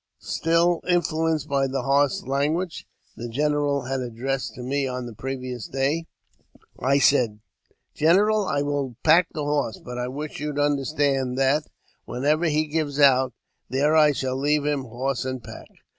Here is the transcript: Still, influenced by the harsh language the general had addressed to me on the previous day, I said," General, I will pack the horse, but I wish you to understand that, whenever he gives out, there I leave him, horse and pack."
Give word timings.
Still, 0.17 0.81
influenced 0.87 1.47
by 1.47 1.67
the 1.67 1.83
harsh 1.83 2.23
language 2.23 2.87
the 3.15 3.29
general 3.29 3.83
had 3.83 3.99
addressed 3.99 4.55
to 4.55 4.63
me 4.63 4.87
on 4.87 5.05
the 5.05 5.13
previous 5.13 5.67
day, 5.67 6.07
I 6.79 6.97
said," 6.97 7.39
General, 8.01 8.47
I 8.47 8.63
will 8.63 8.95
pack 9.03 9.27
the 9.31 9.43
horse, 9.45 9.77
but 9.77 9.99
I 9.99 10.07
wish 10.07 10.39
you 10.39 10.53
to 10.55 10.63
understand 10.63 11.37
that, 11.37 11.67
whenever 12.05 12.45
he 12.45 12.65
gives 12.65 12.99
out, 12.99 13.33
there 13.69 13.95
I 13.95 14.11
leave 14.23 14.65
him, 14.65 14.85
horse 14.85 15.23
and 15.23 15.43
pack." 15.43 15.67